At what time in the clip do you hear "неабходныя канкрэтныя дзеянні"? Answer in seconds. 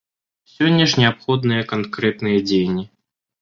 1.03-2.85